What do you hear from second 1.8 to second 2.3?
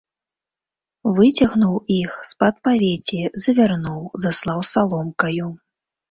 іх